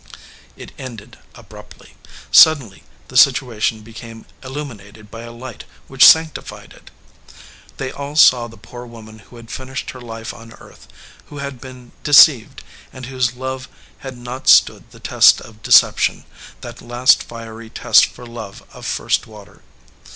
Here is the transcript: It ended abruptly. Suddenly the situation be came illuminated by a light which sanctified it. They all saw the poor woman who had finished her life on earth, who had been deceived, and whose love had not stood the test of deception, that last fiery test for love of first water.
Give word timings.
It 0.57 0.71
ended 0.79 1.19
abruptly. 1.35 1.93
Suddenly 2.31 2.81
the 3.09 3.15
situation 3.15 3.81
be 3.83 3.93
came 3.93 4.25
illuminated 4.41 5.11
by 5.11 5.21
a 5.21 5.31
light 5.31 5.63
which 5.87 6.07
sanctified 6.07 6.73
it. 6.73 6.89
They 7.77 7.91
all 7.91 8.15
saw 8.15 8.47
the 8.47 8.57
poor 8.57 8.87
woman 8.87 9.19
who 9.19 9.35
had 9.35 9.51
finished 9.51 9.91
her 9.91 10.01
life 10.01 10.33
on 10.33 10.53
earth, 10.53 10.87
who 11.27 11.37
had 11.37 11.61
been 11.61 11.91
deceived, 12.03 12.63
and 12.91 13.05
whose 13.05 13.35
love 13.35 13.69
had 13.99 14.17
not 14.17 14.47
stood 14.49 14.89
the 14.89 14.99
test 14.99 15.39
of 15.39 15.61
deception, 15.61 16.25
that 16.61 16.81
last 16.81 17.21
fiery 17.21 17.69
test 17.69 18.07
for 18.07 18.25
love 18.25 18.63
of 18.73 18.87
first 18.87 19.27
water. 19.27 19.61